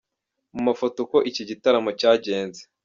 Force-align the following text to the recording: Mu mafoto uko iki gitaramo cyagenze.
Mu 0.53 0.61
mafoto 0.67 0.97
uko 1.05 1.17
iki 1.29 1.43
gitaramo 1.49 1.89
cyagenze. 1.99 2.61